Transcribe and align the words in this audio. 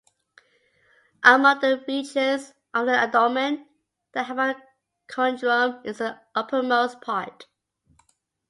Among 1.23 1.59
the 1.59 1.83
regions 1.87 2.55
of 2.73 2.87
the 2.87 2.93
abdomen, 2.95 3.67
the 4.13 4.23
hypochondrium 4.23 5.85
is 5.85 5.99
the 5.99 6.19
uppermost 6.33 7.01
part. 7.01 7.45